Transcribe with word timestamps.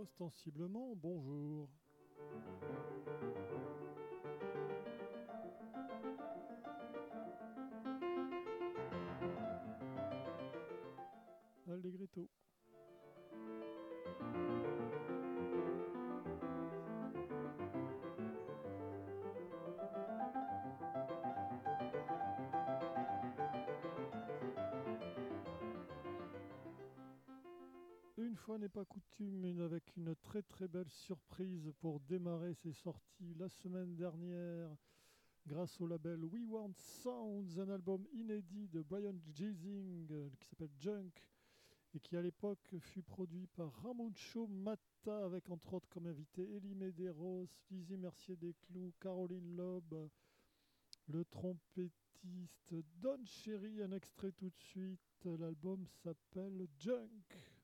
Ostensiblement, 0.00 0.94
bonjour. 0.96 1.68
Allegretto. 11.68 12.30
Une 28.30 28.36
fois 28.36 28.58
n'est 28.58 28.68
pas 28.68 28.84
coutume, 28.84 29.60
avec 29.60 29.96
une 29.96 30.14
très 30.14 30.42
très 30.42 30.68
belle 30.68 30.88
surprise 30.88 31.72
pour 31.80 31.98
démarrer 31.98 32.54
ces 32.54 32.72
sorties 32.72 33.34
la 33.34 33.48
semaine 33.48 33.96
dernière 33.96 34.70
grâce 35.48 35.80
au 35.80 35.88
label 35.88 36.24
We 36.24 36.44
Want 36.46 36.74
Sounds, 36.76 37.58
un 37.58 37.68
album 37.70 38.06
inédit 38.12 38.68
de 38.68 38.82
Brian 38.82 39.16
Jazing 39.34 40.06
euh, 40.12 40.30
qui 40.38 40.48
s'appelle 40.48 40.70
Junk 40.78 41.10
et 41.92 41.98
qui 41.98 42.16
à 42.16 42.22
l'époque 42.22 42.72
fut 42.78 43.02
produit 43.02 43.48
par 43.48 43.72
Ramoncho 43.82 44.46
Mata 44.46 45.24
avec 45.24 45.50
entre 45.50 45.74
autres 45.74 45.88
comme 45.88 46.06
invité 46.06 46.42
Elie 46.54 46.76
Medeiros, 46.76 47.48
Lizzie 47.68 47.96
Mercier 47.96 48.36
Desclous, 48.36 48.92
Caroline 49.00 49.56
Loeb, 49.56 49.92
le 51.08 51.24
trompettiste 51.24 52.74
Don 53.00 53.24
Cherry, 53.24 53.82
un 53.82 53.90
extrait 53.90 54.30
tout 54.30 54.50
de 54.50 54.60
suite. 54.60 55.00
L'album 55.24 55.84
s'appelle 56.04 56.68
Junk. 56.78 57.59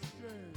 strange. 0.00 0.51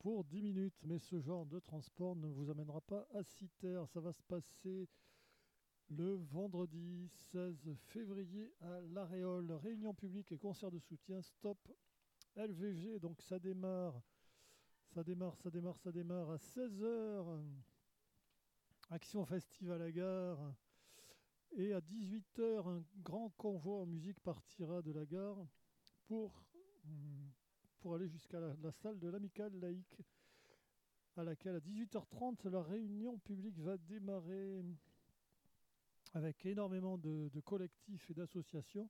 Pour 0.00 0.24
10 0.24 0.42
minutes, 0.42 0.74
mais 0.82 0.98
ce 0.98 1.20
genre 1.20 1.46
de 1.46 1.58
transport 1.58 2.16
ne 2.16 2.26
vous 2.26 2.50
amènera 2.50 2.80
pas 2.80 3.06
à 3.14 3.22
Citer. 3.22 3.82
Ça 3.86 4.00
va 4.00 4.12
se 4.12 4.22
passer 4.22 4.88
le 5.90 6.14
vendredi 6.14 7.08
16 7.32 7.76
février 7.88 8.52
à 8.60 8.80
l'Aréole. 8.92 9.52
Réunion 9.52 9.92
publique 9.92 10.30
et 10.32 10.38
concert 10.38 10.70
de 10.70 10.78
soutien. 10.78 11.20
Stop 11.20 11.58
LVG. 12.36 13.00
Donc 13.00 13.20
ça 13.22 13.38
démarre, 13.38 14.00
ça 14.94 15.02
démarre, 15.02 15.36
ça 15.36 15.50
démarre, 15.50 15.78
ça 15.78 15.92
démarre 15.92 16.30
à 16.30 16.36
16h. 16.36 17.42
Action 18.90 19.24
festive 19.24 19.72
à 19.72 19.78
la 19.78 19.90
gare. 19.90 20.54
Et 21.52 21.72
à 21.72 21.80
18h, 21.80 22.68
un 22.68 22.84
grand 23.02 23.30
convoi 23.30 23.80
en 23.80 23.86
musique 23.86 24.20
partira 24.20 24.82
de 24.82 24.92
la 24.92 25.04
gare 25.04 25.44
pour 26.06 26.44
aller 27.92 28.08
jusqu'à 28.08 28.38
la, 28.38 28.72
salle 28.72 28.98
de 28.98 29.08
l'amicale 29.08 29.52
laïque, 29.58 29.96
à 31.16 31.24
laquelle 31.24 31.56
à 31.56 31.60
18h30 31.60 32.48
la 32.48 32.62
réunion 32.62 33.18
publique 33.18 33.58
va 33.58 33.76
démarrer 33.78 34.62
avec 36.14 36.44
énormément 36.46 36.98
de, 36.98 37.30
collectifs 37.44 38.10
et 38.10 38.14
d'associations. 38.14 38.88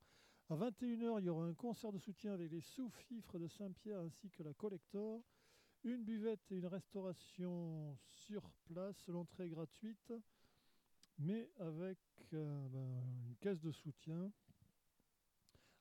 À 0.48 0.56
21h, 0.56 1.20
il 1.20 1.24
y 1.26 1.28
aura 1.28 1.44
un 1.44 1.54
concert 1.54 1.92
de 1.92 1.98
soutien 1.98 2.32
avec 2.32 2.50
les 2.50 2.60
sous-fifres 2.60 3.38
de 3.38 3.46
Saint-Pierre 3.46 4.00
ainsi 4.00 4.30
que 4.30 4.42
la 4.42 4.52
Collector. 4.54 5.22
Une 5.84 6.04
buvette 6.04 6.50
et 6.50 6.56
une 6.56 6.66
restauration 6.66 7.96
sur 8.02 8.42
place, 8.64 9.08
l'entrée 9.08 9.48
gratuite, 9.48 10.12
mais 11.18 11.50
avec 11.58 11.98
euh, 12.34 12.68
ben, 12.68 13.02
une 13.28 13.36
caisse 13.36 13.60
de 13.60 13.70
soutien. 13.70 14.30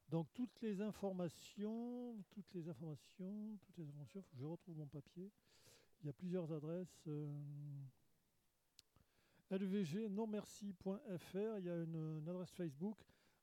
Donc 0.10 0.28
toutes 0.34 0.62
les 0.62 0.82
informations, 0.82 2.16
toutes 2.30 2.54
les 2.54 2.68
informations, 2.70 3.58
toutes 3.62 3.78
les 3.78 3.84
informations, 3.84 4.22
faut 4.22 4.36
que 4.36 4.40
je 4.40 4.46
retrouve 4.46 4.78
mon 4.78 4.88
papier. 4.88 5.32
Il 6.02 6.08
y 6.08 6.10
a 6.10 6.14
plusieurs 6.14 6.52
adresses. 6.52 7.04
Euh, 7.08 7.28
lvg 9.52 9.94
il 9.94 11.66
y 11.66 11.70
a 11.70 11.76
une, 11.76 12.28
adresse 12.28 12.52
Facebook 12.52 12.98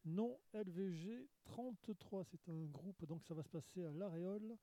non 0.05 0.38
LVG 0.55 1.29
33, 1.44 2.25
c'est 2.25 2.49
un 2.49 2.64
groupe, 2.67 3.05
donc 3.06 3.25
ça 3.25 3.35
va 3.35 3.43
se 3.43 3.49
passer 3.49 3.85
à 3.85 3.91
l'Aréole 3.91 4.56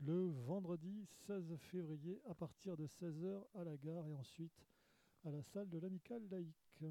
le 0.00 0.26
vendredi 0.46 1.06
16 1.26 1.56
février 1.56 2.20
à 2.28 2.34
partir 2.34 2.76
de 2.76 2.86
16h 2.86 3.44
à 3.54 3.64
la 3.64 3.76
gare 3.76 4.06
et 4.08 4.14
ensuite 4.14 4.66
à 5.24 5.30
la 5.30 5.42
salle 5.42 5.70
de 5.70 5.78
l'amicale 5.78 6.22
laïque. 6.30 6.84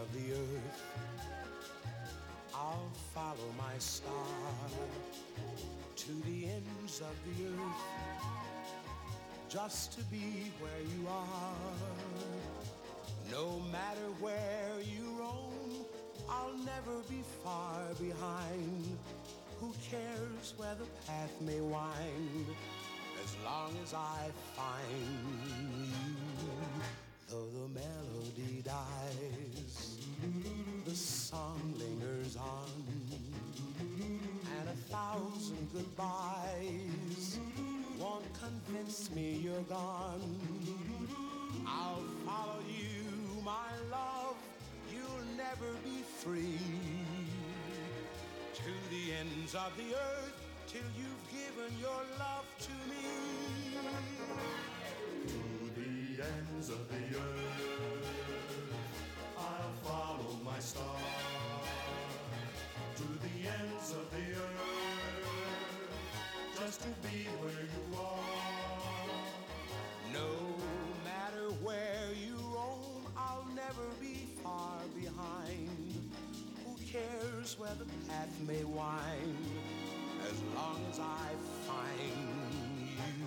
Of 0.00 0.12
the 0.14 0.32
earth. 0.32 0.82
I'll 2.54 2.90
follow 3.14 3.50
my 3.58 3.76
star 3.78 4.12
to 5.96 6.12
the 6.26 6.46
ends 6.46 7.00
of 7.00 7.14
the 7.26 7.44
earth 7.46 7.82
just 9.48 9.98
to 9.98 10.04
be 10.04 10.50
where 10.60 10.82
you 10.94 11.06
are. 11.08 11.76
No 13.30 13.60
matter 13.70 14.08
where 14.20 14.72
you 14.80 15.18
roam, 15.18 15.84
I'll 16.28 16.56
never 16.58 17.00
be 17.08 17.22
far 17.44 17.82
behind. 18.00 18.98
Who 19.60 19.74
cares 19.90 20.54
where 20.56 20.76
the 20.76 20.86
path 21.06 21.34
may 21.42 21.60
wind 21.60 22.46
as 23.22 23.36
long 23.44 23.74
as 23.82 23.92
I 23.92 24.30
find 24.56 25.90
you? 26.16 26.19
Goodbyes 36.00 37.38
won't 37.98 38.24
convince 38.34 39.10
me 39.10 39.40
you're 39.42 39.60
gone. 39.62 40.38
I'll 41.66 42.02
follow 42.26 42.60
you, 42.68 43.42
my 43.44 43.70
love, 43.90 44.36
you'll 44.92 45.36
never 45.36 45.72
be 45.84 46.02
free. 46.18 46.58
To 48.54 48.72
the 48.90 49.12
ends 49.20 49.54
of 49.54 49.72
the 49.76 49.94
earth, 49.94 50.36
till 50.66 50.82
you've 50.96 51.26
given 51.30 51.78
your 51.78 52.02
love 52.18 52.46
to 52.60 52.72
me 52.90 53.76
To 55.26 55.80
the 55.80 56.22
ends 56.22 56.68
of 56.70 56.88
the 56.88 57.18
earth. 57.18 57.39
To 66.80 66.88
be 67.08 67.28
where 67.40 67.52
you 67.52 67.98
are. 67.98 68.40
No 70.14 70.30
matter 71.04 71.52
where 71.62 72.08
you 72.16 72.36
roam, 72.54 73.04
I'll 73.16 73.46
never 73.54 73.86
be 74.00 74.28
far 74.42 74.80
behind. 74.96 76.10
Who 76.64 76.72
cares 76.90 77.58
where 77.58 77.74
the 77.78 77.84
path 78.08 78.34
may 78.48 78.64
wind, 78.64 79.36
as 80.22 80.40
long 80.56 80.80
as 80.90 80.98
I 80.98 81.36
find 81.68 82.00
you? 82.88 83.26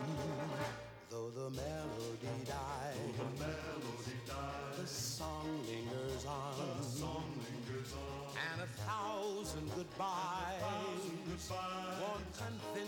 Though 1.11 1.29
the 1.29 1.51
melody 1.51 2.35
dies, 2.45 2.97
the 3.17 3.23
melody 3.39 4.17
dies, 4.25 4.77
the 4.81 4.87
song 4.87 5.61
lingers 5.67 6.25
on, 6.25 6.55
the 6.79 6.83
song 6.83 7.29
lingers 7.37 7.93
on, 7.93 8.35
and 8.51 8.61
a 8.63 8.67
thousand 8.81 9.69
goodbyes, 9.75 10.32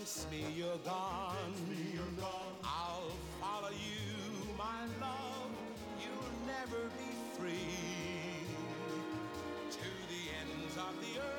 convince 0.06 0.26
me 0.30 0.44
you're 0.56 0.78
gone. 0.84 1.52
Me 1.68 1.76
you're 1.92 2.04
gone. 2.20 2.54
I'll 2.62 3.10
follow 3.40 3.70
you, 3.70 4.56
my 4.56 4.82
love. 5.00 5.50
You'll 6.00 6.46
never 6.46 6.88
be 6.96 7.10
free 7.36 7.56
to 9.70 9.88
the 10.08 10.22
ends 10.40 10.76
of 10.76 10.94
the 11.00 11.20
earth 11.20 11.35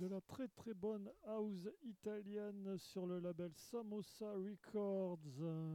de 0.00 0.06
la 0.06 0.22
très 0.22 0.48
très 0.48 0.72
bonne 0.72 1.12
house 1.24 1.68
italienne 1.82 2.78
sur 2.78 3.04
le 3.04 3.18
label 3.18 3.52
Samosa 3.54 4.32
Records. 4.32 5.20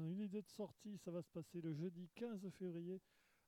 Une 0.09 0.19
idée 0.19 0.41
de 0.41 0.49
sortie, 0.49 0.97
ça 0.97 1.11
va 1.11 1.21
se 1.21 1.29
passer 1.29 1.61
le 1.61 1.75
jeudi 1.75 2.09
15 2.15 2.49
février 2.57 2.99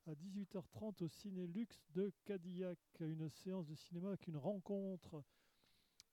à 0.05 0.13
18h30 0.13 1.03
au 1.03 1.07
Ciné 1.07 1.47
Luxe 1.47 1.83
de 1.95 2.13
Cadillac. 2.25 2.77
Une 2.99 3.27
séance 3.27 3.65
de 3.65 3.73
cinéma 3.73 4.09
avec 4.09 4.27
une 4.27 4.37
rencontre 4.37 5.23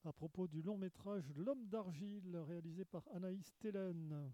à 0.03 0.14
propos 0.14 0.48
du 0.48 0.62
long 0.62 0.79
métrage 0.79 1.31
L'homme 1.37 1.68
d'argile 1.68 2.35
réalisé 2.35 2.87
par 2.87 3.07
Anaïs 3.12 3.55
Tellen 3.59 4.33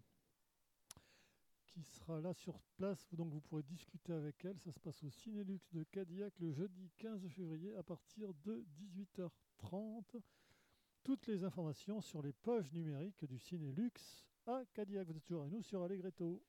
qui 1.67 1.83
sera 1.83 2.21
là 2.21 2.35
sur 2.35 2.61
place, 2.77 3.13
donc 3.15 3.33
vous 3.33 3.41
pourrez 3.41 3.65
discuter 3.65 4.13
avec 4.13 4.45
elle. 4.45 4.61
Ça 4.61 4.71
se 4.71 4.79
passe 4.79 5.03
au 5.03 5.11
Cinélux 5.11 5.61
de 5.73 5.83
Cadillac 5.83 6.39
le 6.39 6.53
jeudi 6.53 6.91
15 6.99 7.27
février 7.31 7.75
à 7.75 7.83
partir 7.83 8.33
de 8.45 8.65
18h30. 8.79 9.31
Toutes 11.03 11.27
les 11.27 11.45
informations 11.45 12.01
sur 12.01 12.23
les 12.23 12.33
pages 12.33 12.73
numériques 12.73 13.25
du 13.25 13.39
Cinélux 13.39 13.93
à 14.47 14.63
Cadillac. 14.75 15.07
Vous 15.07 15.17
êtes 15.17 15.25
toujours 15.25 15.43
avec 15.43 15.53
nous 15.53 15.63
sur 15.63 15.83
Allegretto. 15.83 16.43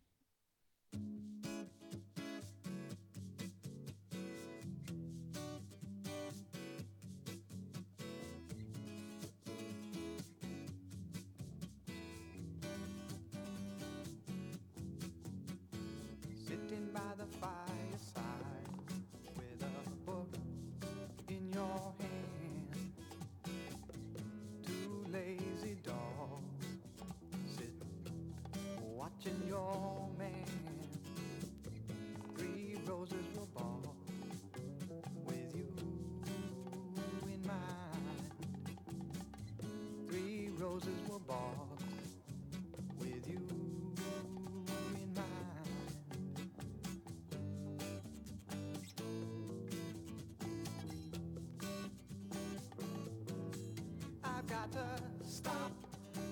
Stop 55.28 55.72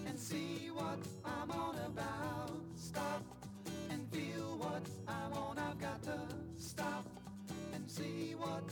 and 0.06 0.17
see 0.17 0.69
what 0.73 0.99
I'm 1.25 1.52
on 1.52 1.75
about. 1.86 2.52
Stop 2.75 3.23
and 3.89 4.08
feel 4.12 4.58
what 4.58 4.84
I'm 5.08 5.34
on. 5.34 5.58
I've 5.58 5.80
got 5.80 6.02
to 6.04 6.19
stop 6.58 7.06
and 7.73 7.89
see 7.89 8.36
what 8.38 8.63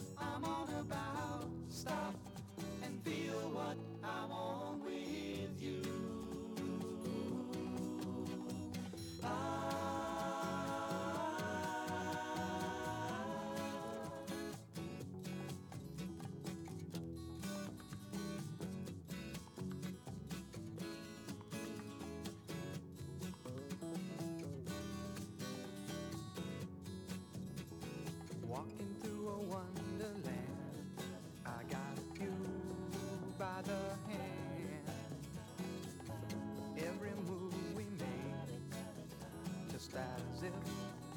as 40.18 40.44
if 40.44 40.54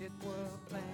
it 0.01 0.13
were 0.25 0.49
planned. 0.69 0.90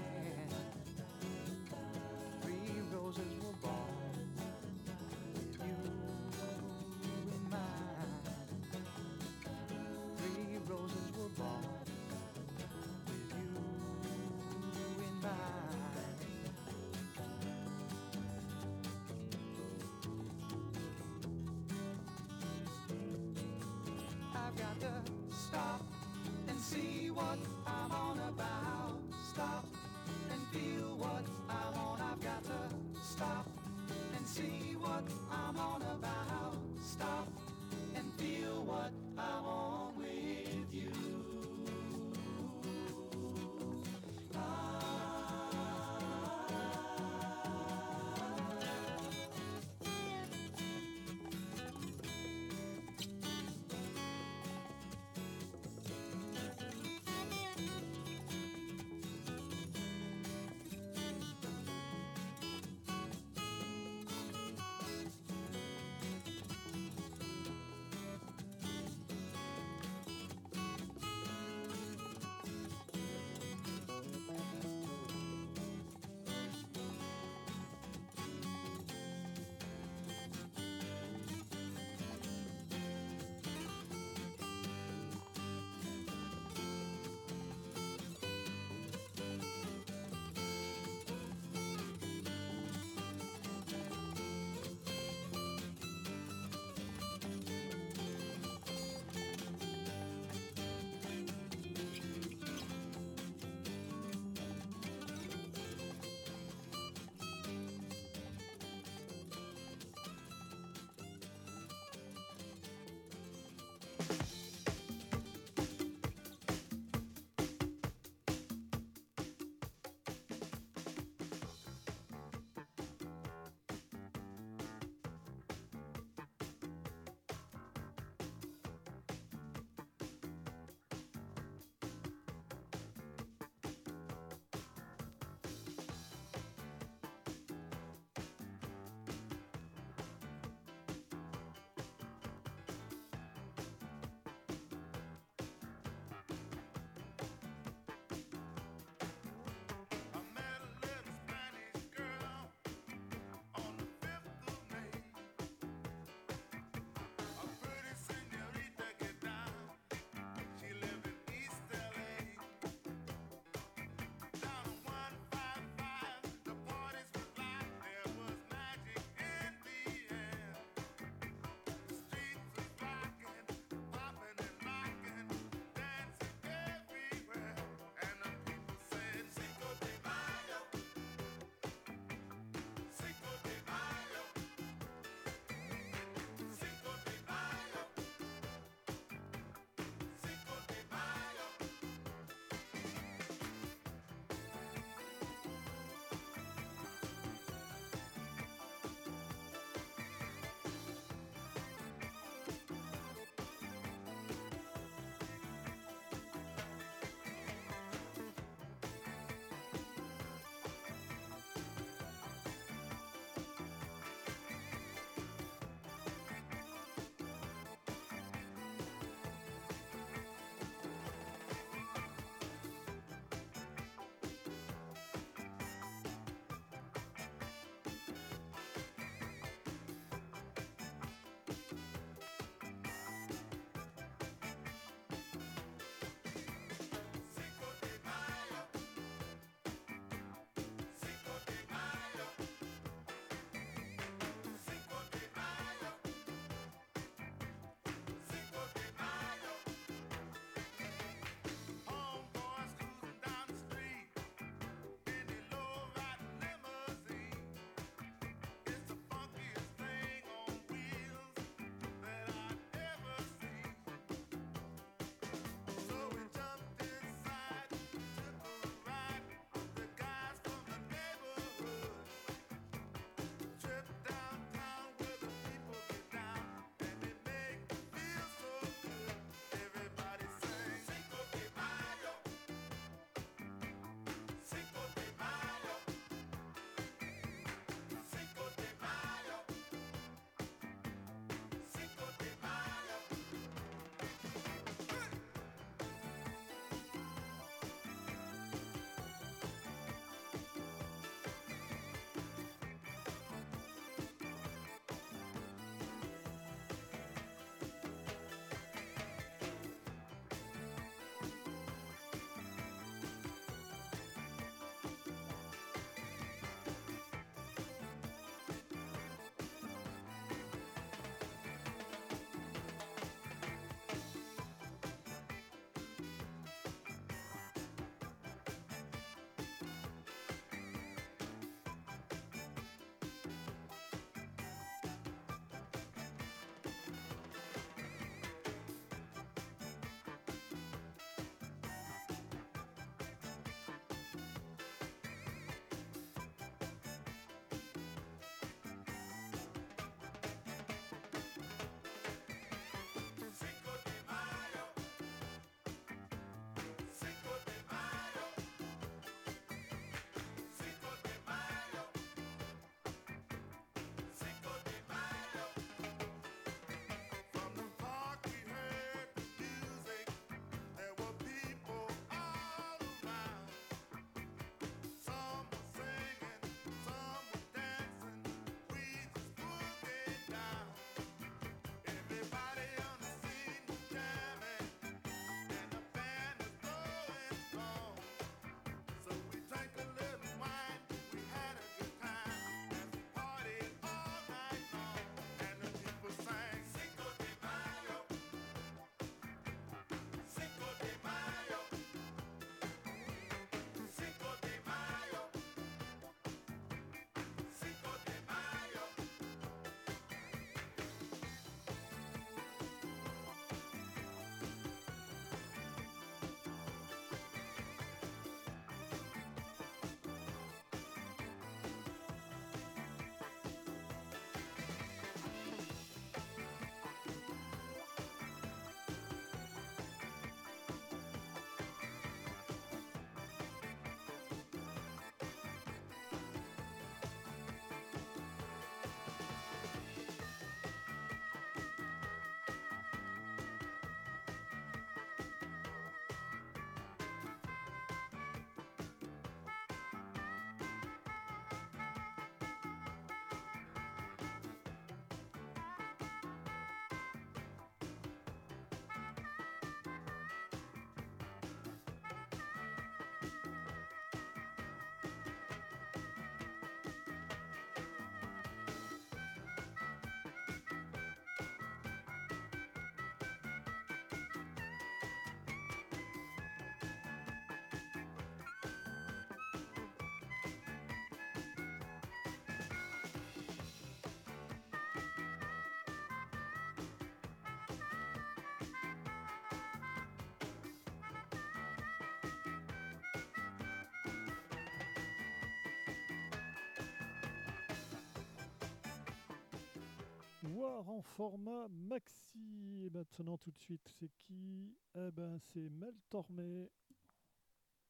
Soir 500.66 500.88
en 500.88 501.02
format 501.02 501.68
maxi. 501.68 502.84
Et 502.84 502.90
maintenant, 502.90 503.36
tout 503.38 503.50
de 503.52 503.58
suite, 503.58 503.88
c'est 503.98 504.10
qui? 504.26 504.76
Eh 504.94 505.10
ben, 505.12 505.38
c'est 505.38 505.68
Mel 505.70 505.94
Tormé. 506.10 506.70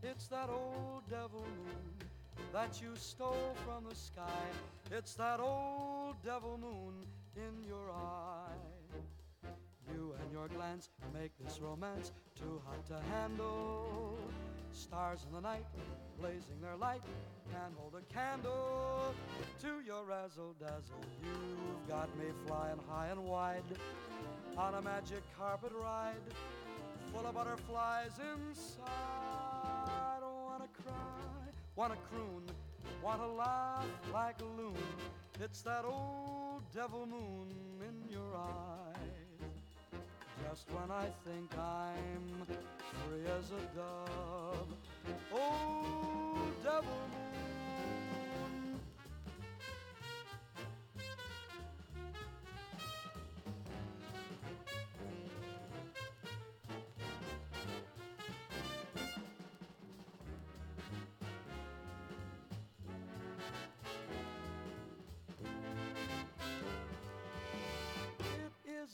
It's 0.09 0.27
that 0.27 0.49
old 0.49 1.03
devil 1.09 1.41
moon 1.41 2.07
that 2.53 2.81
you 2.81 2.91
stole 2.95 3.55
from 3.65 3.83
the 3.89 3.95
sky. 3.95 4.45
It's 4.89 5.15
that 5.15 5.41
old 5.41 6.15
devil 6.23 6.57
moon 6.57 6.93
in 7.35 7.67
your 7.67 7.91
eye. 7.91 9.49
You 9.93 10.15
and 10.21 10.31
your 10.31 10.47
glance 10.47 10.89
make 11.13 11.31
this 11.43 11.59
romance 11.61 12.13
too 12.35 12.61
hot 12.65 12.85
to 12.87 12.99
handle. 13.11 14.17
Stars 14.71 15.25
in 15.27 15.33
the 15.35 15.41
night, 15.41 15.65
blazing 16.19 16.61
their 16.61 16.77
light, 16.77 17.01
can't 17.51 17.73
hold 17.75 17.95
a 17.95 18.13
candle 18.13 19.13
to 19.59 19.81
your 19.85 20.05
razzle 20.05 20.55
dazzle. 20.59 21.03
You've 21.21 21.87
got 21.89 22.15
me 22.17 22.25
flying 22.45 22.79
high 22.87 23.07
and 23.07 23.23
wide 23.25 23.63
on 24.57 24.75
a 24.75 24.81
magic 24.81 25.23
carpet 25.37 25.73
ride, 25.73 26.15
full 27.11 27.25
of 27.25 27.35
butterflies 27.35 28.11
inside. 28.35 29.46
I 29.67 30.17
don't 30.19 30.43
wanna 30.45 30.69
cry, 30.83 31.51
wanna 31.75 31.97
croon, 32.09 32.43
wanna 33.03 33.27
laugh 33.27 33.85
like 34.13 34.41
a 34.41 34.45
loon. 34.61 34.75
It's 35.39 35.61
that 35.63 35.85
old 35.85 36.63
devil 36.73 37.05
moon 37.05 37.47
in 37.81 38.11
your 38.11 38.35
eyes. 38.35 39.51
Just 40.47 40.65
when 40.71 40.89
I 40.91 41.07
think 41.25 41.51
I'm 41.57 42.45
free 42.45 43.25
as 43.37 43.51
a 43.51 43.61
dove, 43.75 44.67
old 45.31 46.63
devil 46.63 46.99
moon. 47.13 47.36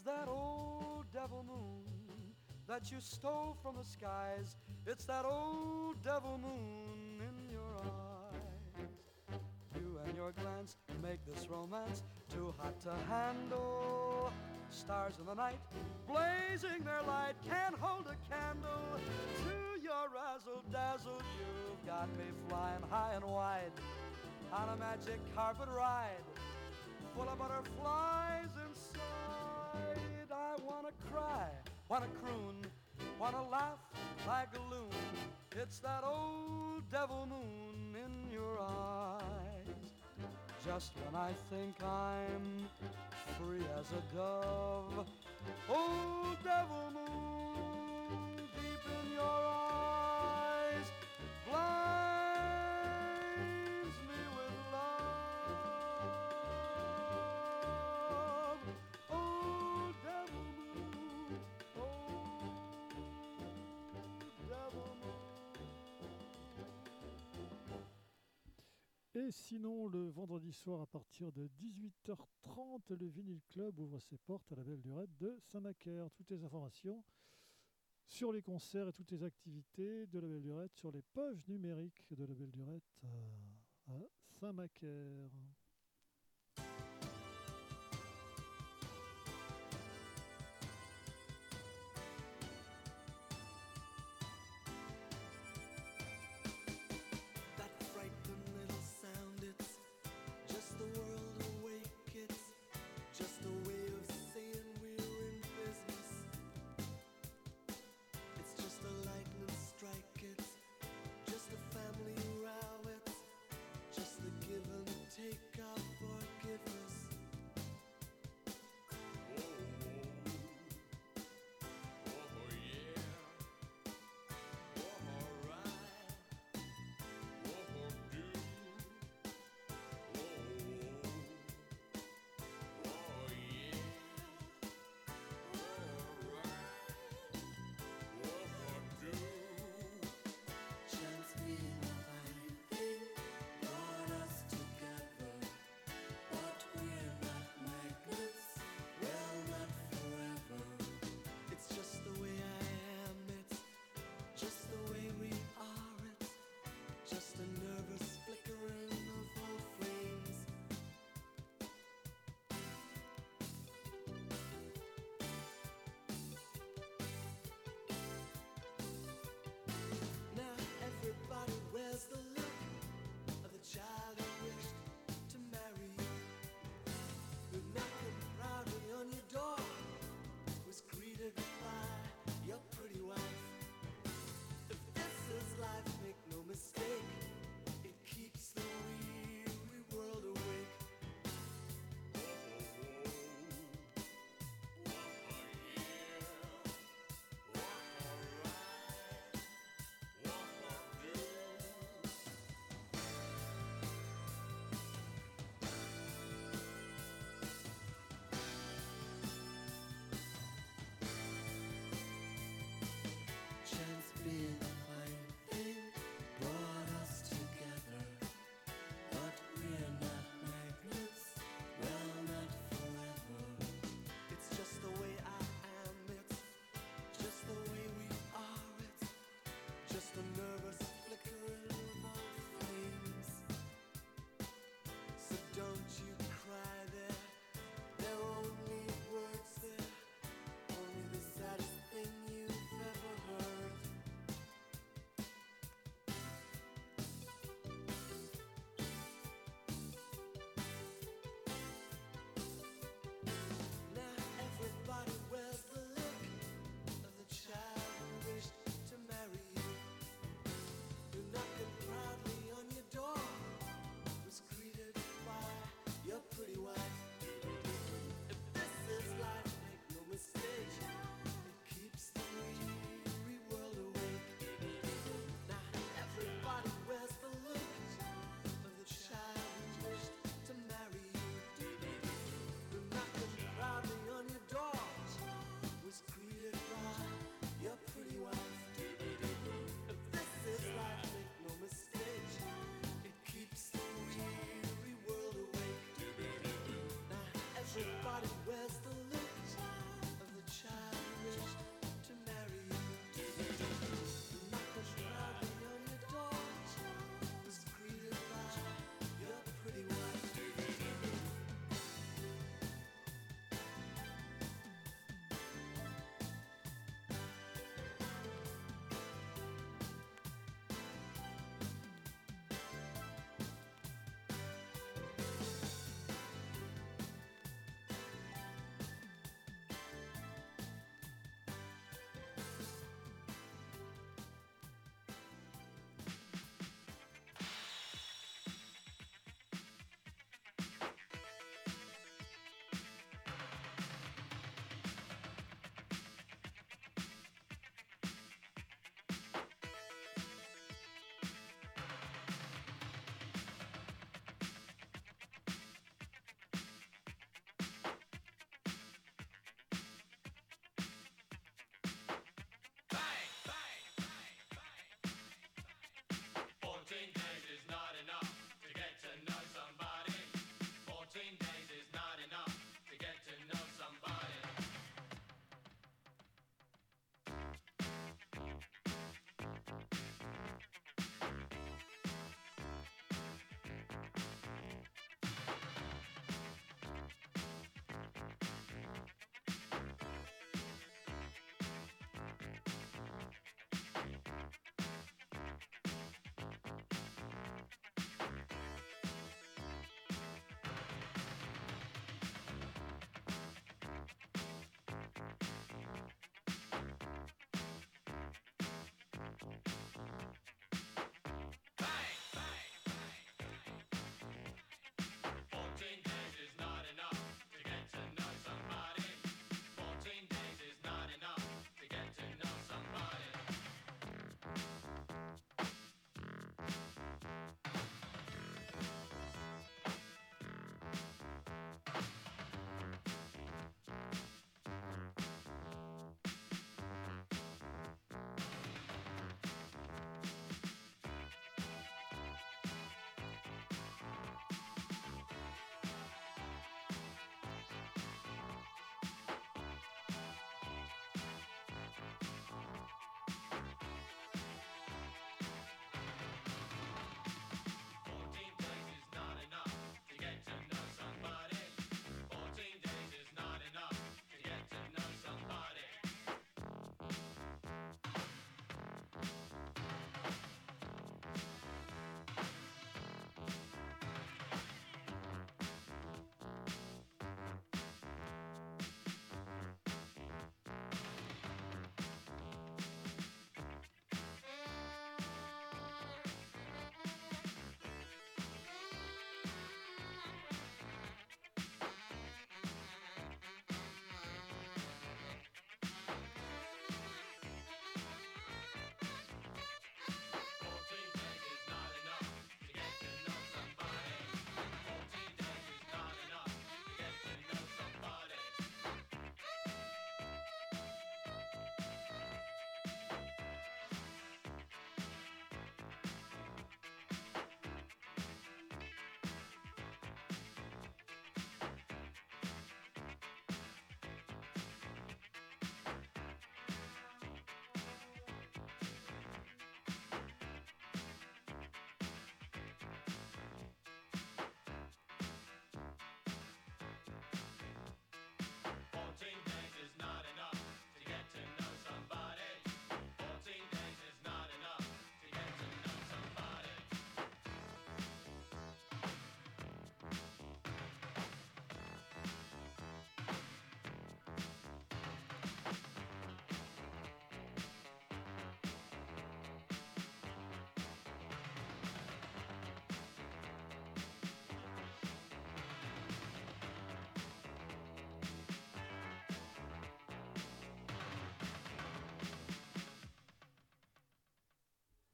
That 0.05 0.27
old 0.27 1.05
devil 1.13 1.45
moon 1.47 1.83
that 2.67 2.91
you 2.91 2.97
stole 2.99 3.55
from 3.61 3.75
the 3.77 3.83
skies. 3.83 4.57
It's 4.85 5.05
that 5.05 5.25
old 5.25 6.03
devil 6.03 6.39
moon 6.41 7.19
in 7.19 7.51
your 7.51 7.77
eyes. 7.79 9.39
You 9.75 9.99
and 10.05 10.15
your 10.15 10.31
glance 10.33 10.75
make 11.01 11.19
this 11.25 11.49
romance 11.49 12.03
too 12.33 12.53
hot 12.57 12.79
to 12.81 12.93
handle. 13.09 14.31
Stars 14.71 15.13
in 15.19 15.25
the 15.25 15.35
night, 15.35 15.59
blazing 16.07 16.83
their 16.83 17.03
light, 17.03 17.35
can't 17.47 17.75
hold 17.79 18.07
a 18.07 18.33
candle 18.33 18.97
to 19.45 19.81
your 19.81 20.09
razzle 20.13 20.63
dazzle. 20.71 21.21
You've 21.39 21.85
got 21.85 22.09
me 22.17 22.25
flying 22.49 22.81
high 22.89 23.13
and 23.15 23.23
wide 23.23 23.71
on 24.51 24.69
a 24.69 24.75
magic 24.75 25.19
carpet 25.35 25.69
ride 25.75 26.23
full 27.15 27.29
of 27.29 27.37
butterflies 27.37 28.49
inside. 28.65 29.32
I 30.53 30.55
wanna 30.67 30.89
cry, 31.11 31.47
wanna 31.89 32.05
croon, 32.21 32.61
wanna 33.19 33.41
laugh 33.49 33.79
like 34.27 34.49
a 34.55 34.61
loon. 34.71 34.91
It's 35.59 35.79
that 35.79 36.03
old 36.03 36.83
devil 36.91 37.27
moon 37.27 37.95
in 37.95 38.31
your 38.31 38.59
eyes. 38.61 39.23
Just 40.63 40.91
when 41.05 41.15
I 41.19 41.31
think 41.49 41.73
I'm 41.83 42.69
free 43.39 43.65
as 43.79 43.87
a 43.93 44.15
dove, 44.15 45.07
old 45.69 46.37
devil 46.43 46.91
moon 46.93 48.37
deep 48.55 48.85
in 49.01 49.13
your 49.13 49.23
eyes 49.23 49.82
Et 69.25 69.31
sinon, 69.31 69.87
le 69.87 70.09
vendredi 70.09 70.51
soir 70.51 70.81
à 70.81 70.85
partir 70.85 71.31
de 71.31 71.47
18h30, 71.47 72.93
le 72.93 73.05
Vinyl 73.07 73.39
Club 73.47 73.79
ouvre 73.79 73.97
ses 74.01 74.17
portes 74.17 74.51
à 74.51 74.55
la 74.55 74.63
Belle 74.63 74.81
Lurette 74.81 75.15
de 75.17 75.39
Saint-Macaire. 75.39 76.11
Toutes 76.11 76.29
les 76.29 76.43
informations 76.43 77.05
sur 78.05 78.33
les 78.33 78.41
concerts 78.41 78.89
et 78.89 78.91
toutes 78.91 79.11
les 79.11 79.23
activités 79.23 80.07
de 80.07 80.19
la 80.19 80.27
Belle 80.27 80.41
Lurette 80.41 80.75
sur 80.75 80.91
les 80.91 81.01
pages 81.01 81.41
numériques 81.47 82.03
de 82.11 82.25
la 82.25 82.33
Belle 82.33 82.51
Lurette 82.51 82.99
à, 83.87 83.93
à 83.93 84.09
Saint-Macaire. 84.41 85.29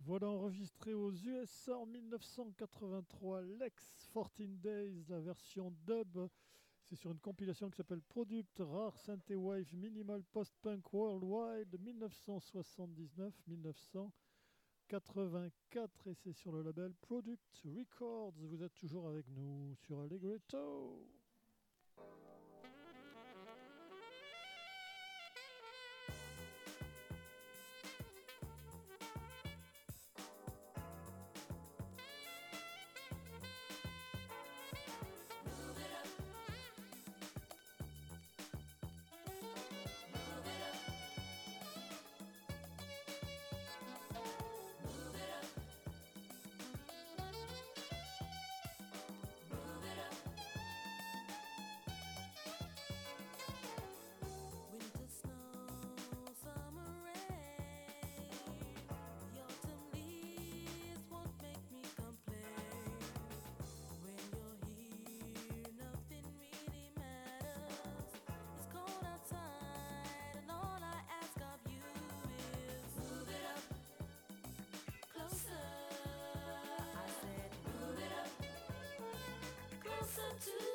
Voilà 0.10 0.28
enregistré 0.28 0.92
aux 0.96 1.12
USA 1.12 1.78
en 1.78 1.86
1983, 1.86 3.44
Lex 3.44 3.94
14 4.12 4.58
Days, 4.58 5.06
la 5.08 5.20
version 5.20 5.72
dub. 5.86 6.28
C'est 6.82 6.96
sur 6.96 7.12
une 7.12 7.20
compilation 7.20 7.70
qui 7.70 7.78
s'appelle 7.78 8.02
Product 8.02 8.58
Rare 8.58 8.98
Synthwave 8.98 9.38
Wave 9.38 9.76
Minimal 9.76 10.24
Post-Punk 10.32 10.92
Worldwide 10.92 11.80
1979-1984 14.90 15.00
et 16.08 16.16
c'est 16.16 16.34
sur 16.34 16.54
le 16.54 16.64
label 16.64 16.92
Product 17.02 17.64
Records. 17.66 18.34
Vous 18.40 18.64
êtes 18.64 18.74
toujours 18.74 19.10
avec 19.10 19.30
nous 19.30 19.76
sur 19.76 20.00
Allegretto. 20.00 21.19
to 80.40 80.69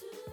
to 0.00 0.23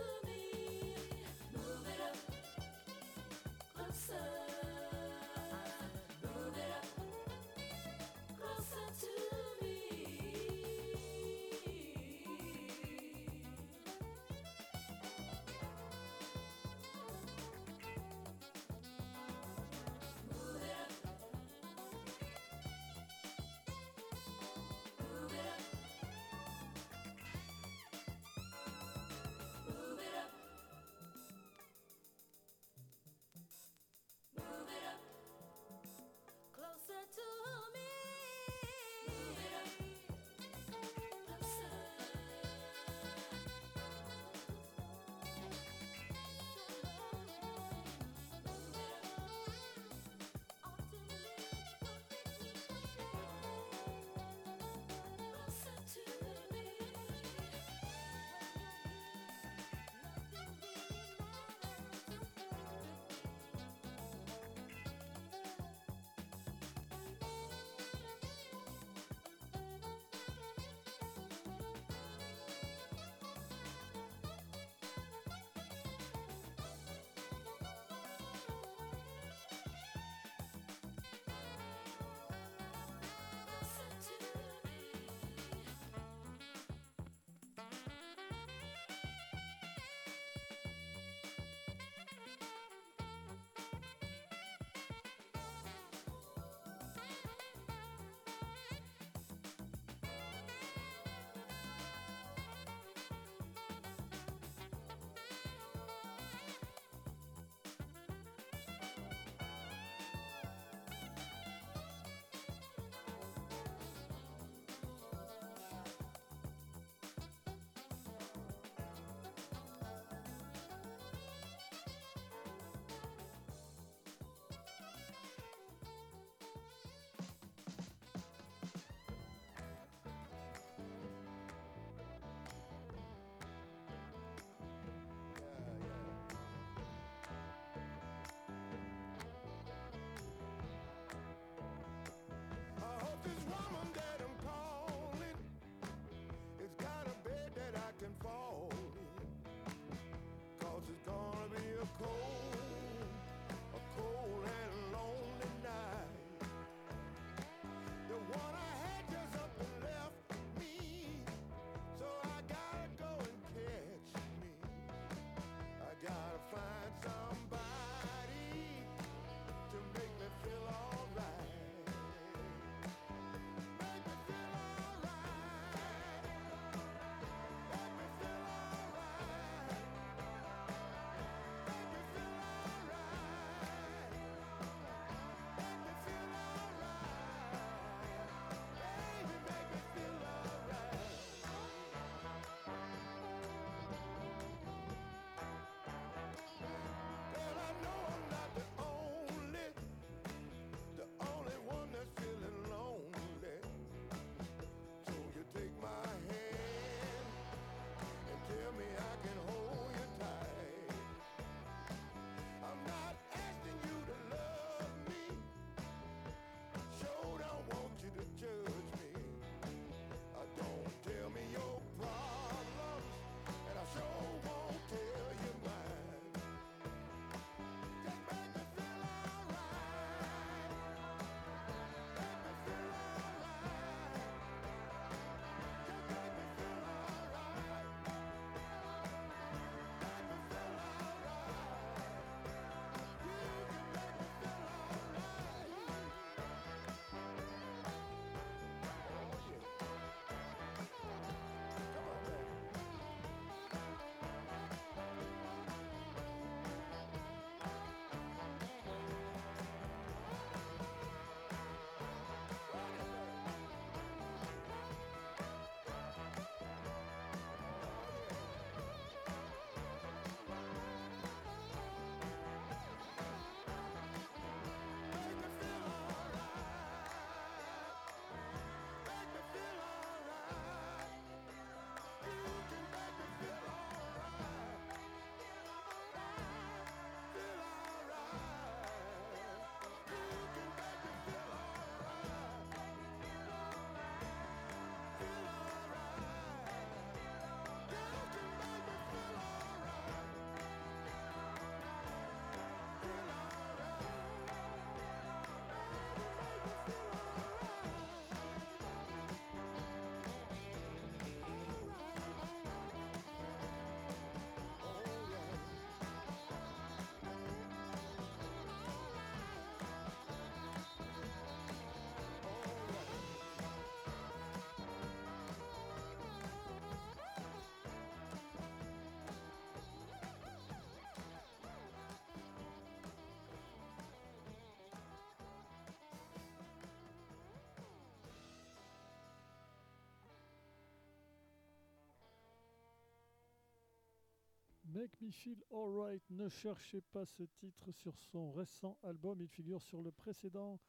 Make 345.02 345.20
Me 345.20 345.32
Feel 345.32 345.58
Alright. 345.72 346.22
Ne 346.30 346.48
cherchez 346.48 347.02
pas 347.02 347.26
ce 347.26 347.42
titre 347.42 347.92
sur 347.92 348.16
son 348.20 348.52
récent 348.52 349.00
album. 349.02 349.42
Il 349.42 349.48
figure 349.48 349.82
sur 349.82 350.04
le 350.04 350.12
précédent. 350.12 350.80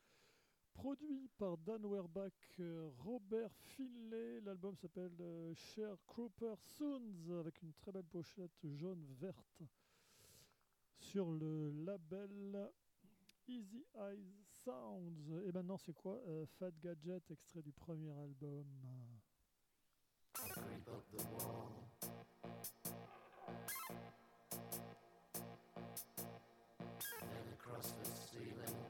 Produit 0.75 1.31
par 1.39 1.57
Dan 1.57 1.87
Werbach, 1.87 2.31
euh, 2.61 2.91
Robert 2.99 3.51
Finlay. 3.57 4.43
L'album 4.43 4.77
s'appelle 4.77 5.17
euh, 5.21 5.55
Sharecropper 5.55 6.57
Soons 6.77 7.41
avec 7.41 7.63
une 7.63 7.73
très 7.73 7.91
belle 7.91 8.05
pochette 8.05 8.53
jaune-verte 8.63 9.63
sur 10.99 11.31
le 11.31 11.71
label 11.71 12.71
Easy 13.49 13.87
Eyes 13.95 14.45
Sounds. 14.63 15.41
Et 15.47 15.53
maintenant, 15.53 15.79
c'est 15.79 15.95
quoi 15.95 16.21
Euh, 16.27 16.45
Fat 16.59 16.73
Gadget, 16.83 17.31
extrait 17.31 17.63
du 17.63 17.73
premier 17.73 18.11
album? 18.11 18.67
across 27.91 28.31
the 28.33 28.39
ceiling. 28.39 28.82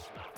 Smash 0.00 0.29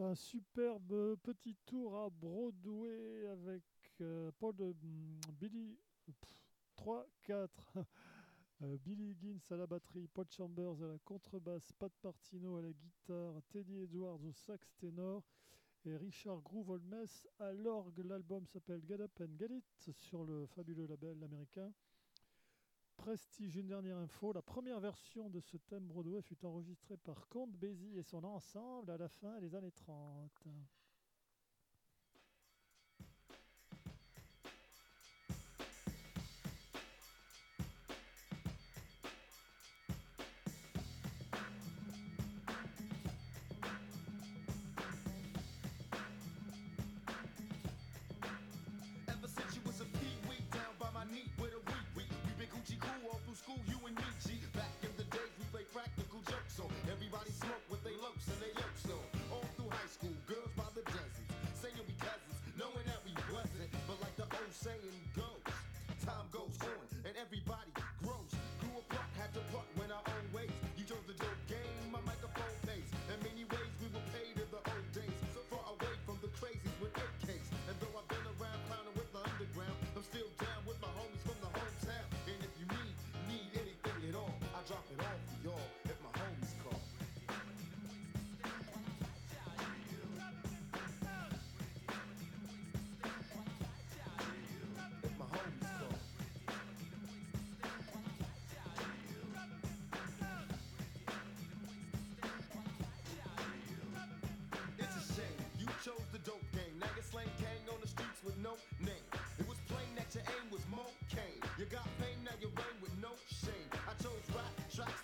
Un 0.00 0.14
superbe 0.14 1.16
petit 1.24 1.56
tour 1.66 1.96
à 1.96 2.08
Broadway 2.08 3.26
avec 3.26 3.64
euh, 4.00 4.30
Paul 4.38 4.54
de 4.54 4.72
mm, 4.80 5.20
Billy 5.40 5.76
3 6.76 7.06
4 7.24 7.50
Euh, 8.60 8.76
Billy 8.78 9.12
Higgins 9.12 9.38
à 9.50 9.56
la 9.56 9.68
batterie, 9.68 10.08
Paul 10.08 10.26
Chambers 10.28 10.82
à 10.82 10.88
la 10.88 10.98
contrebasse, 11.04 11.70
Pat 11.78 11.92
Martino 12.02 12.56
à 12.56 12.62
la 12.62 12.72
guitare, 12.72 13.40
Teddy 13.50 13.82
Edwards 13.82 14.18
au 14.24 14.32
sax 14.32 14.74
ténor 14.78 15.22
et 15.84 15.96
Richard 15.96 16.40
Groove 16.40 16.80
à 17.38 17.52
l'orgue. 17.52 18.04
L'album 18.04 18.48
s'appelle 18.48 18.82
Get 18.84 19.00
Up 19.00 19.12
and 19.20 19.38
Get 19.38 19.54
It 19.54 19.92
sur 19.94 20.24
le 20.24 20.46
fabuleux 20.46 20.86
label 20.88 21.22
américain 21.22 21.72
Prestige. 23.08 23.56
Une 23.56 23.68
dernière 23.68 23.96
info, 23.96 24.34
la 24.34 24.42
première 24.42 24.80
version 24.80 25.30
de 25.30 25.40
ce 25.40 25.56
thème 25.56 25.86
Broadway 25.86 26.20
fut 26.20 26.44
enregistrée 26.44 26.98
par 26.98 27.26
Count 27.30 27.48
Basie 27.58 27.96
et 27.96 28.02
son 28.02 28.22
ensemble 28.22 28.90
à 28.90 28.98
la 28.98 29.08
fin 29.08 29.40
des 29.40 29.54
années 29.54 29.70
30. 29.70 30.30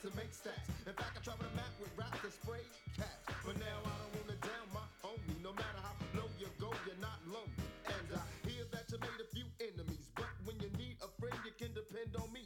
To 0.04 0.12
make 0.20 0.36
stats. 0.36 0.68
In 0.84 0.92
fact, 0.92 1.16
I 1.16 1.20
travel 1.24 1.48
the 1.48 1.56
map 1.56 1.72
with 1.80 1.88
raps 1.96 2.20
that 2.20 2.28
spray 2.36 2.60
cats. 2.92 3.24
But 3.40 3.56
now 3.56 3.80
I 3.88 3.94
don't 4.04 4.12
wanna 4.20 4.36
down 4.44 4.66
my 4.76 4.84
homie. 5.00 5.32
No 5.40 5.56
matter 5.56 5.80
how 5.80 5.96
low 6.12 6.28
you 6.36 6.44
go, 6.60 6.68
you're 6.84 7.00
not 7.00 7.24
lonely. 7.24 7.64
And 7.88 8.12
I 8.12 8.20
hear 8.44 8.68
that 8.68 8.84
you 8.92 9.00
made 9.00 9.16
a 9.16 9.28
few 9.32 9.48
enemies. 9.64 10.04
But 10.12 10.28
when 10.44 10.60
you 10.60 10.68
need 10.76 11.00
a 11.00 11.08
friend, 11.16 11.32
you 11.48 11.56
can 11.56 11.72
depend 11.72 12.12
on 12.20 12.28
me. 12.36 12.44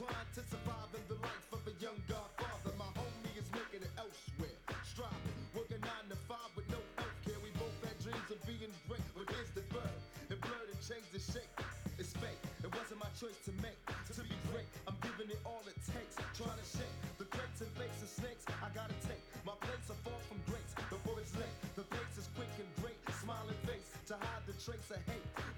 Trying 0.00 0.32
to 0.32 0.40
survive 0.48 0.88
in 0.96 1.04
the 1.12 1.20
life 1.20 1.48
of 1.52 1.60
a 1.68 1.76
young 1.76 2.00
godfather. 2.08 2.72
My 2.80 2.88
homie 2.96 3.36
is 3.36 3.44
making 3.52 3.84
it 3.84 3.92
elsewhere. 4.00 4.56
Striving, 4.80 5.36
working 5.52 5.84
nine 5.84 6.08
to 6.08 6.16
five 6.24 6.48
with 6.56 6.64
no 6.72 6.80
health 6.96 7.20
care. 7.20 7.36
We 7.44 7.52
both 7.60 7.76
had 7.84 8.00
dreams 8.00 8.24
of 8.32 8.40
being 8.48 8.72
great, 8.88 9.04
but 9.12 9.28
here's 9.28 9.52
the 9.52 9.60
bird. 9.68 9.92
It 10.32 10.40
blurred 10.40 10.72
and 10.72 10.80
changed 10.80 11.12
the 11.12 11.20
shape. 11.20 11.52
It's 12.00 12.16
fake. 12.16 12.40
It 12.64 12.72
wasn't 12.72 13.04
my 13.04 13.12
choice 13.12 13.36
to 13.44 13.52
make. 13.60 13.76
To 14.16 14.24
be 14.24 14.40
great, 14.48 14.72
I'm 14.88 14.96
giving 15.04 15.28
it 15.28 15.40
all 15.44 15.60
it 15.68 15.76
takes. 15.84 16.16
Trying 16.32 16.56
to 16.56 16.64
shake 16.64 16.96
the 17.20 17.28
crates 17.28 17.60
and 17.60 17.68
fakes 17.76 18.00
and 18.00 18.08
snakes. 18.08 18.48
I 18.48 18.72
gotta 18.72 18.96
take 19.04 19.20
my 19.44 19.52
place 19.60 19.84
are 19.92 20.00
far 20.00 20.16
from 20.32 20.40
grace 20.48 20.72
before 20.88 21.20
it's 21.20 21.36
late. 21.36 21.56
The 21.76 21.84
pace 21.92 22.16
is 22.16 22.32
quick 22.40 22.48
and 22.56 22.72
great. 22.80 22.96
Smiling 23.20 23.60
face 23.68 23.92
to 24.08 24.16
hide 24.16 24.48
the 24.48 24.56
trace 24.56 24.88
of 24.96 25.04
hate. 25.04 25.49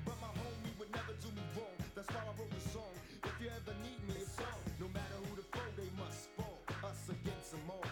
some 7.53 7.61
more. 7.67 7.92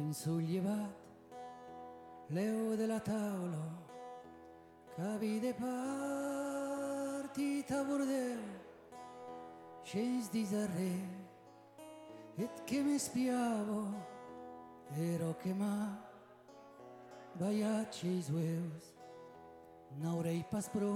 Che 0.00 0.06
in 0.06 0.14
sollievat 0.14 0.94
leo 2.28 2.74
della 2.74 3.00
tavola 3.00 3.88
capite 4.96 5.52
partita 5.54 6.64
bordeo 7.84 8.38
scesi 9.82 10.30
di 10.30 10.46
sarre 10.46 11.18
et 12.36 12.64
che 12.64 12.82
mi 12.82 12.98
spiavo 12.98 14.08
ero 14.96 15.36
che 15.36 15.52
ma 15.52 16.08
baiacci 17.34 18.08
i 18.08 18.22
sueus 18.22 18.94
n'aurei 19.98 20.44
pas 20.48 20.68
pro 20.68 20.94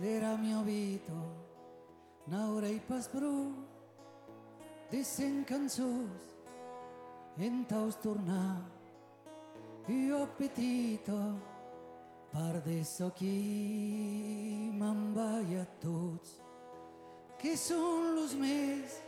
l'era 0.00 0.36
mio 0.36 0.62
vito 0.62 1.48
n'aurei 2.24 2.80
pas 2.80 3.08
pro 3.08 3.68
dissen 4.90 5.44
canzos 5.44 6.29
en 7.38 7.64
taus 7.64 7.96
tornar 7.96 8.62
jo 9.88 10.26
petita 10.38 11.20
per 12.32 12.62
des 12.64 13.00
aquí 13.00 14.70
a 15.58 15.66
que 17.40 17.56
són 17.56 18.14
los 18.16 18.34
més 18.34 19.00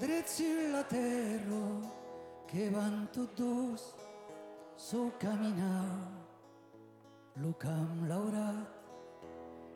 drets 0.00 0.40
la 0.72 0.82
terra 0.88 1.64
que 2.46 2.70
van 2.70 3.08
tots 3.12 3.36
dos 3.36 3.94
so 4.78 5.10
caminar. 5.18 6.08
Lo 7.42 7.52
camp 7.58 8.08
laurat 8.08 8.66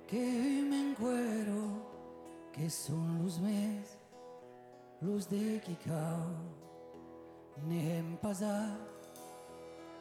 que 0.06 0.22
m'encuero 0.70 1.62
que 2.52 2.68
són 2.70 3.18
los 3.22 3.38
més 3.42 3.96
los 5.02 5.26
de 5.26 5.60
qui 5.64 5.74
cau 5.84 6.30
hem 7.70 8.16
pasat 8.22 8.78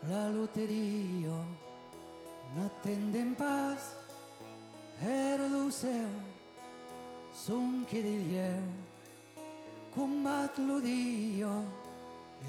la 0.09 0.29
loteria 0.29 1.39
n'attendem 2.55 3.33
pas 3.35 3.95
era 5.01 5.47
do 5.49 5.71
céu 5.71 6.09
som 7.33 7.85
que 7.85 8.01
dieu 8.01 8.63
combat 9.95 10.57
lo 10.57 10.81
dia 10.81 11.53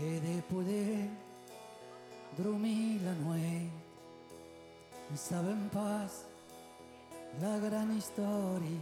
e 0.01 0.21
de 0.21 0.43
poder 0.49 1.11
dormir 2.39 3.01
la 3.05 3.13
nuit 3.13 3.71
sabem 5.15 5.69
pas 5.69 6.25
la 7.41 7.59
gran 7.59 7.97
història 7.97 8.81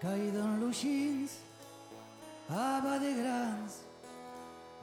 caïda 0.00 0.40
en 0.42 0.60
luxins 0.60 1.38
de 2.48 3.12
grans 3.22 3.89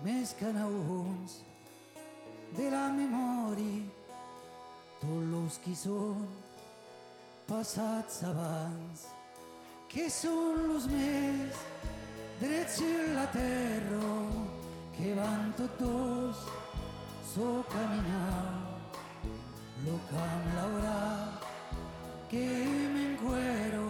que 0.04 0.46
alguns 0.46 1.42
de 2.56 2.70
la 2.70 2.88
memòria 2.94 3.86
tots 5.02 5.26
los 5.32 5.58
qui 5.64 5.74
són 5.76 6.28
passats 7.48 8.22
abans 8.30 9.08
que 9.90 10.06
són 10.10 10.68
los 10.70 10.86
més 10.92 11.64
drets 12.42 12.78
sur 12.78 13.08
la 13.16 13.26
terra 13.34 14.12
que 14.98 15.16
van 15.18 15.50
tots 15.58 16.46
so 17.34 17.64
caminar 17.74 18.44
lo 19.86 19.98
camp 20.12 20.46
laurat 20.60 21.48
que 22.30 22.46
me 22.94 23.14
encuero 23.14 23.88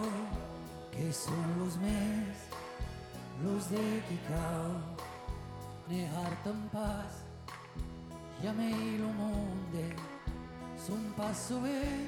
que 0.90 1.12
son 1.12 1.44
los 1.58 1.76
més 1.84 2.48
los 3.44 3.70
de 3.70 3.84
Kikau 4.08 5.07
nehartam 5.88 6.68
pas 6.72 7.12
ja 8.42 8.52
meil 8.52 9.02
on 9.08 9.18
onde 9.32 9.86
son 10.86 11.02
passo 11.16 11.60
ben 11.60 12.06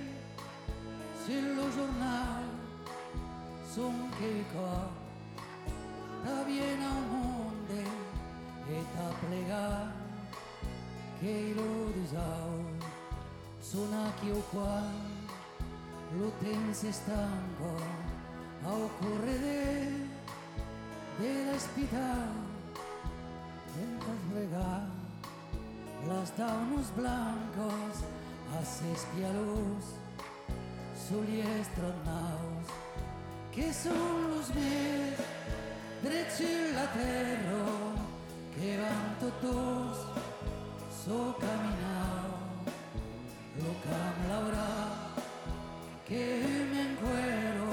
se 1.24 1.40
lo 1.56 1.66
jornal 1.76 2.44
son 3.74 3.94
che 4.18 4.44
qua 4.52 5.00
da 6.24 6.44
bien 6.44 6.82
a 6.82 6.94
onde 7.24 7.82
e 8.70 8.84
ta 8.94 9.08
plega. 9.20 9.98
Che 11.20 11.52
lo 11.54 11.90
disau 11.92 12.64
son 13.60 13.92
aquí 13.92 14.30
o 14.30 14.42
qua 14.50 14.82
lo 16.18 16.32
tense 16.40 16.92
stanco 16.92 17.76
a 18.64 18.72
occorrere 18.72 20.08
della 21.18 21.58
spitale 21.58 22.49
Mientras 23.76 24.20
regar 24.34 24.82
las 26.08 26.36
daunos 26.36 26.94
blancos 26.96 27.94
a 28.58 28.64
ses 28.64 29.06
pialos 29.14 29.84
soliestronaus 31.08 32.66
que 33.52 33.72
son 33.72 34.30
los 34.30 34.48
drets 36.02 36.34
sur 36.38 36.74
la 36.74 36.86
terra 36.92 37.64
que 38.54 38.78
van 38.78 39.08
todos 39.20 39.96
so 41.04 41.36
caminau 41.40 42.30
lo 43.62 43.72
cam 43.84 44.16
laurat 44.30 45.18
que 46.08 46.24
me 46.70 46.80
encuero 46.90 47.70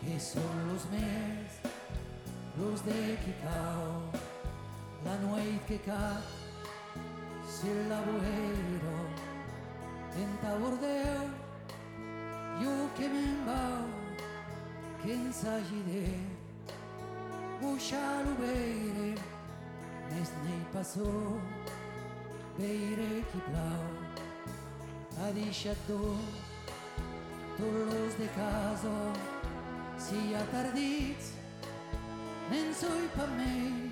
que 0.00 0.20
son 0.20 0.52
los 0.68 0.84
més 0.94 1.50
los 2.58 2.84
de 2.84 3.16
Kikau 3.24 4.31
la 5.04 5.16
nuit 5.16 5.64
che 5.66 5.80
cade 5.80 6.40
sul 7.46 7.88
labuero 7.88 8.96
tenta 10.14 10.54
bordeo 10.56 11.24
io 12.60 12.88
che 12.94 13.08
mi 13.08 13.22
imbao 13.22 13.86
che 15.02 15.12
insagide 15.12 16.06
buscia 17.58 18.22
lubere 18.22 19.14
nesne 20.08 20.66
passò 20.70 21.38
beire 22.56 23.24
chi 23.30 23.40
plao 23.50 23.90
adiscia 25.26 25.74
tu 25.86 26.16
turlos 27.56 28.14
de 28.16 28.28
caso 28.34 29.12
si 29.96 30.34
a 30.34 30.42
tardiz 30.50 31.32
non 32.50 32.72
soy 32.72 33.08
pa' 33.16 33.26
me 33.36 33.91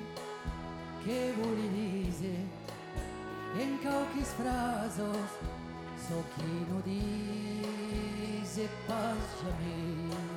Che 1.03 1.33
voli 1.41 1.69
volinese 1.69 2.33
in 3.59 3.79
cauquis 3.83 4.29
frasos 4.37 5.31
so 5.97 6.23
chi 6.35 6.43
kino 6.43 6.81
dise 6.85 8.69
a 8.87 9.15
me. 9.59 10.30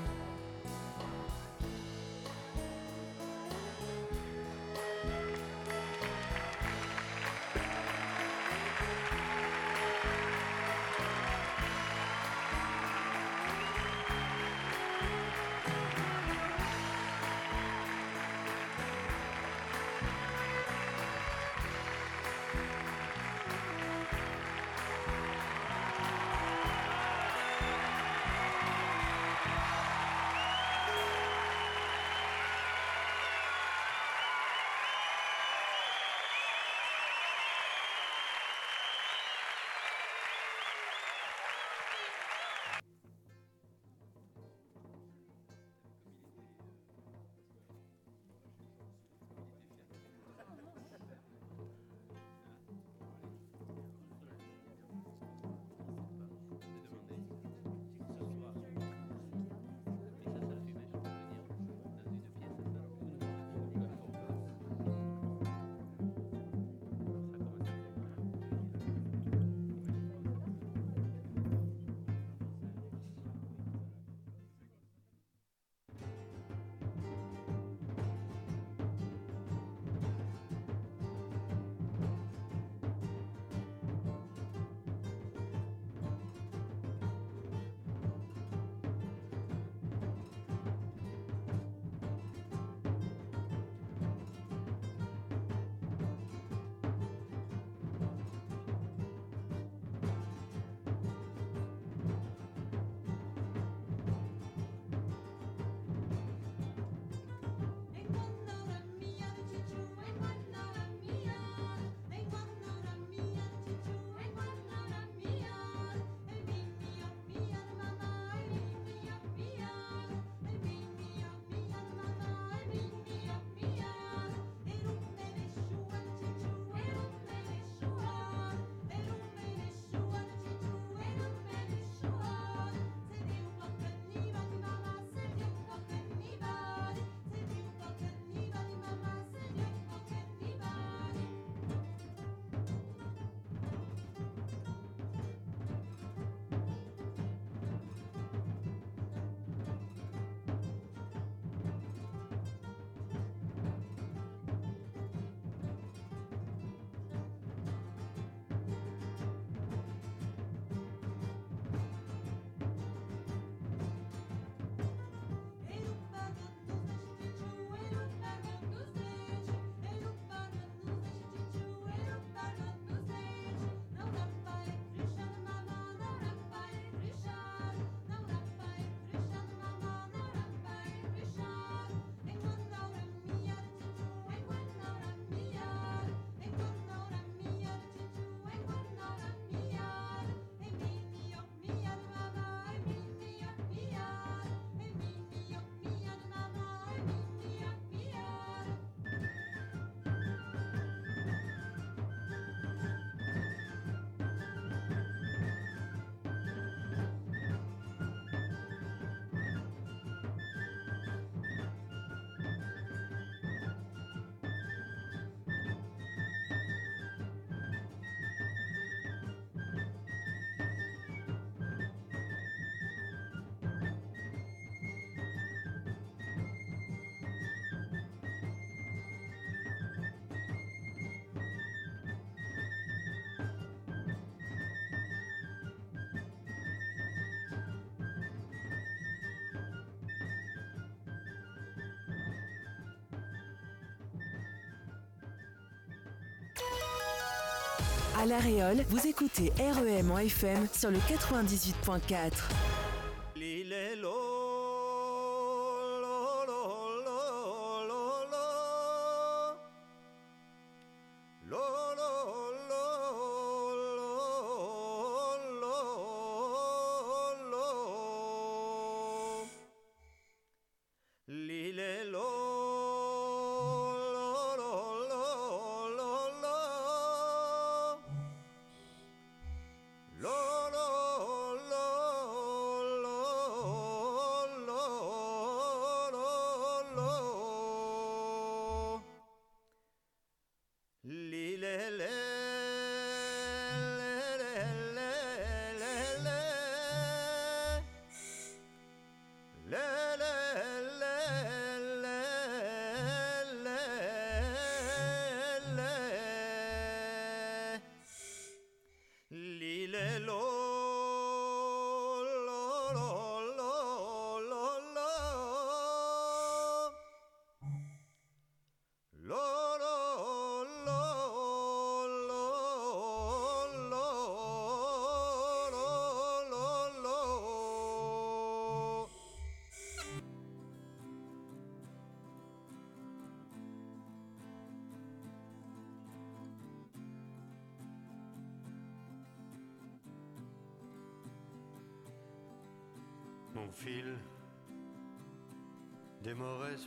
À 248.24 248.26
La 248.26 248.38
Réole, 248.38 248.86
vous 248.88 249.06
écoutez 249.06 249.52
REM 249.60 250.10
en 250.12 250.18
FM 250.18 250.70
sur 250.72 250.90
le 250.90 250.98
98.4. 250.98 252.93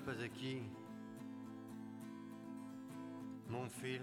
pas 0.07 0.23
acquis. 0.23 0.63
Mon 3.49 3.69
fil, 3.69 4.03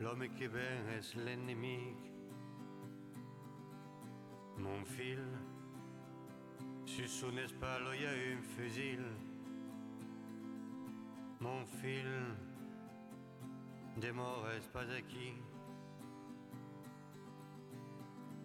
l'homme 0.00 0.28
qui 0.36 0.48
bien 0.48 0.76
est 0.96 1.14
l'ennemi? 1.14 1.94
Mon 4.58 4.84
fil, 4.84 5.22
sur 6.84 7.08
son 7.08 7.36
espalde 7.36 7.86
il 7.94 8.02
y 8.02 8.06
a 8.06 8.10
un 8.10 8.42
fusil. 8.56 8.98
Mon 11.38 11.64
fil, 11.64 12.12
des 13.98 14.10
mauvaises 14.10 14.68
pas 14.72 14.90
acquis? 14.98 15.34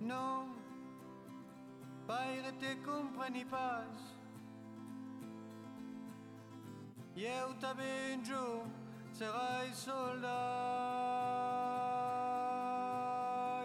Non, 0.01 0.49
Père 2.07 2.53
te 2.59 2.75
compreni 2.85 3.43
pas. 3.45 3.85
Eu 7.21 7.53
te 7.55 7.73
venjo, 7.73 8.63
serai 9.11 9.73
soldat. 9.73 10.29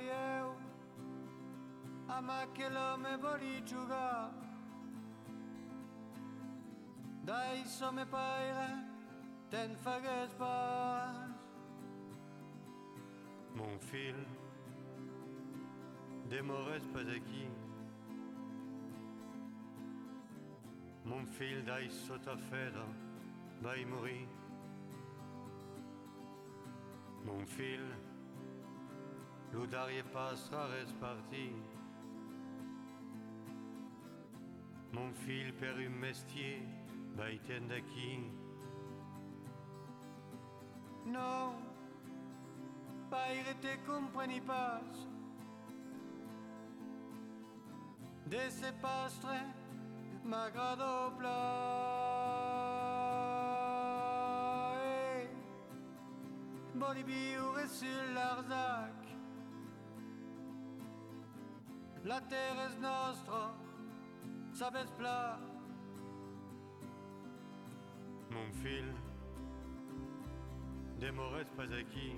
Eu, 0.03 0.57
ama 2.09 2.49
che 2.53 2.69
l'homme 2.69 3.17
voli 3.19 3.63
giocare. 3.65 4.43
Dai 7.23 7.65
some 7.65 8.05
pare, 8.07 8.85
ten 9.51 9.77
fagues 9.77 10.35
pas. 10.37 11.31
Mon 13.55 13.79
fil, 13.79 14.17
des 16.29 16.43
mauvaises 16.43 16.89
pas 16.93 17.07
acquis. 17.09 17.49
Mon 21.05 21.25
fil 21.25 21.63
dai 21.63 21.89
sotto 21.89 22.37
feda, 22.51 22.85
vai 23.65 23.85
morì. 23.87 24.29
Mon 27.23 27.47
fil, 27.47 27.83
l'oudarie 29.53 30.05
passera 30.05 30.67
reste 30.67 30.95
parti. 30.99 31.55
Mon 34.91 35.15
fil 35.15 35.55
per 35.55 35.79
un 35.79 35.95
mestier, 35.95 36.61
tende 37.47 37.83
qui? 37.85 38.31
Non, 41.07 41.57
Père 43.09 43.55
te 43.63 43.79
compreni 43.87 44.41
pas. 44.41 44.83
De 48.27 48.51
se 48.51 48.73
pastre, 48.83 49.41
m'agrado 50.23 51.13
pla. 51.17 51.94
Boliviure 56.75 57.69
sur 57.69 58.15
l'Arzac? 58.15 58.91
La 62.05 62.21
terre 62.21 62.59
est 62.67 62.81
nostra, 62.81 63.55
sabes 64.53 64.91
pla. 64.99 65.39
Mon 68.31 68.53
fil, 68.53 68.93
des 70.99 71.13
pas 71.57 71.63
acquis. 71.63 72.17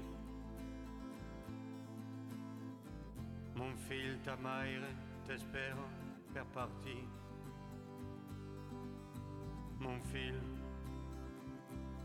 Mon 3.56 3.76
fil, 3.76 4.18
ta 4.24 4.36
mère 4.36 4.88
t'espère 5.26 5.76
faire 6.32 6.46
partie. 6.46 7.04
Mon 9.78 10.00
fil, 10.00 10.40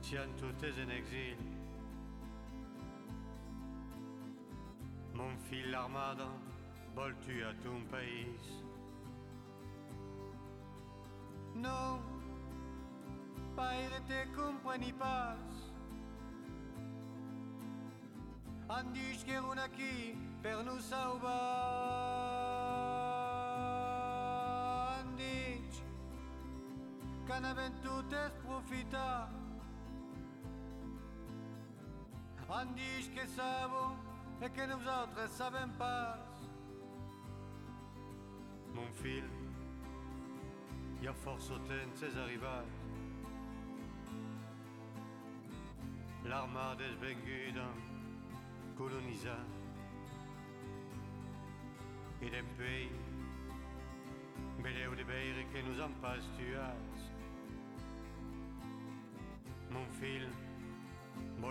si 0.01 0.19
en 0.19 0.31
tout 0.37 0.65
est 0.65 0.85
en 0.85 0.89
exil. 0.89 1.60
Mon 5.13 5.37
fil, 5.49 5.71
l'armada, 5.71 6.29
vole-tu 6.95 7.43
à 7.43 7.53
ton 7.63 7.81
pays. 7.91 8.35
Non, 11.55 11.99
Père 13.55 14.01
te 14.07 14.35
compreni 14.35 14.93
pas. 14.93 15.35
Han 18.69 18.93
dit 18.93 19.23
que 19.25 19.37
un 19.37 19.57
aquí 19.57 20.15
per 20.41 20.63
nous 20.63 20.79
salvar. 20.79 21.31
Han 25.01 25.15
dit 25.17 25.83
que 27.27 27.39
n'avem 27.41 27.73
tot 27.83 28.13
es 28.13 28.31
profitar. 28.45 29.29
Han 32.49 32.73
dit 34.41 34.49
que 34.49 34.61
que 34.61 34.67
nosaltres 34.67 35.31
sabem 35.31 35.69
pas. 35.77 36.17
Mon 38.73 38.91
fil, 38.93 39.27
hi 41.01 41.07
ha 41.07 41.13
força 41.21 41.59
temps 41.67 42.01
és 42.07 42.17
arribat. 42.17 42.65
L'armada 46.25 46.87
és 46.87 46.97
venguda, 47.03 47.67
colonitzat. 48.77 49.57
I 52.21 52.29
d'empei, 52.33 52.89
vedeu 54.65 54.95
de 54.95 55.09
veure 55.13 55.47
que 55.53 55.63
nos 55.69 55.81
han 55.85 55.93
pas 56.01 56.33
tuats. 56.37 57.09
Mon 59.69 59.85
fil, 59.99 60.25